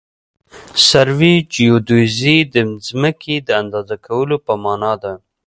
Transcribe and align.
سروي 0.87 1.35
جیودیزي 1.53 2.37
د 2.53 2.55
ځمکې 2.87 3.35
د 3.47 3.49
اندازه 3.61 3.95
کولو 4.05 4.35
په 4.45 4.53
مانا 4.63 4.93
ده 5.03 5.13